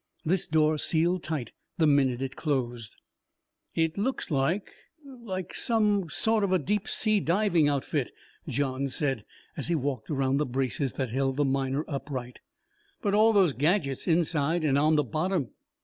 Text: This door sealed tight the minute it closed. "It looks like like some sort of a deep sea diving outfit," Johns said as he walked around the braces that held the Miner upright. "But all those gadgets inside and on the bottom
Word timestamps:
This 0.25 0.47
door 0.47 0.79
sealed 0.79 1.21
tight 1.21 1.51
the 1.77 1.85
minute 1.85 2.23
it 2.23 2.35
closed. 2.35 2.95
"It 3.75 3.99
looks 3.99 4.31
like 4.31 4.73
like 5.05 5.53
some 5.53 6.09
sort 6.09 6.43
of 6.43 6.51
a 6.51 6.57
deep 6.57 6.89
sea 6.89 7.19
diving 7.19 7.67
outfit," 7.69 8.11
Johns 8.47 8.95
said 8.95 9.25
as 9.55 9.67
he 9.67 9.75
walked 9.75 10.09
around 10.09 10.37
the 10.37 10.45
braces 10.47 10.93
that 10.93 11.11
held 11.11 11.37
the 11.37 11.45
Miner 11.45 11.85
upright. 11.87 12.39
"But 13.03 13.13
all 13.13 13.31
those 13.31 13.53
gadgets 13.53 14.07
inside 14.07 14.63
and 14.65 14.75
on 14.75 14.95
the 14.95 15.03
bottom 15.03 15.51